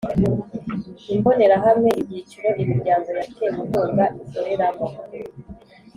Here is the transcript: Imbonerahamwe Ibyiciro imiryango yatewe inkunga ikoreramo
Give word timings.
Imbonerahamwe 1.13 1.89
Ibyiciro 2.01 2.49
imiryango 2.63 3.07
yatewe 3.17 3.49
inkunga 3.63 4.05
ikoreramo 4.21 4.85